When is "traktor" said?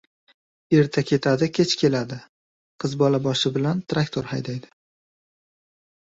3.95-4.33